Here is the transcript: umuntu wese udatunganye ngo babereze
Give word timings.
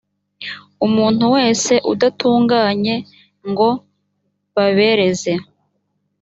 umuntu 0.85 1.25
wese 1.35 1.73
udatunganye 1.91 2.95
ngo 3.49 3.69
babereze 4.55 5.33